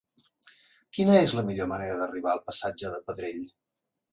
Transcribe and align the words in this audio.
Quina 0.97 1.17
és 1.25 1.35
la 1.39 1.45
millor 1.49 1.69
manera 1.73 1.99
d'arribar 2.01 2.33
al 2.33 2.43
passatge 2.49 2.95
de 2.95 3.07
Pedrell? 3.11 3.45